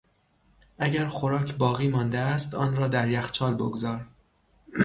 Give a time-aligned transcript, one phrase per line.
[0.77, 4.07] اگر خوراک باقی مانده است آن را در یخچال بگذار.